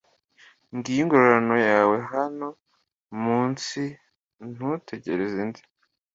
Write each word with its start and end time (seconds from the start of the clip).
Ngiyo 0.75 0.99
ingororano 1.03 1.55
yawe 1.69 1.97
hano 2.13 2.47
mu 3.21 3.37
nsi, 3.51 3.83
ntutegereze 4.53 5.35
indi 5.45 5.61